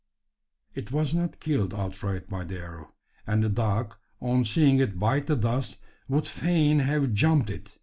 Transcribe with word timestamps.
It 0.73 0.91
was 0.91 1.13
not 1.13 1.39
killed 1.39 1.75
outright 1.75 2.27
by 2.27 2.43
the 2.43 2.57
arrow; 2.59 2.95
and 3.27 3.43
the 3.43 3.49
dog, 3.49 3.95
on 4.19 4.43
seeing 4.45 4.79
it 4.79 4.97
bite 4.97 5.27
the 5.27 5.35
dust, 5.35 5.77
would 6.07 6.25
fain 6.25 6.79
have 6.79 7.13
"jumped" 7.13 7.51
it. 7.51 7.69